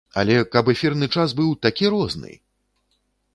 [0.19, 2.33] Але каб эфірны час быў такі розны!